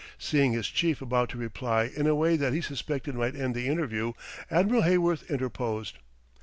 Seeing 0.17 0.53
his 0.53 0.67
Chief 0.67 0.99
about 0.99 1.29
to 1.29 1.37
reply 1.37 1.83
in 1.95 2.07
a 2.07 2.15
way 2.15 2.35
that 2.35 2.53
he 2.53 2.61
suspected 2.61 3.13
might 3.13 3.35
end 3.35 3.53
the 3.53 3.67
interview, 3.67 4.13
Admiral 4.49 4.81
Heyworth 4.81 5.29
interposed. 5.29 5.99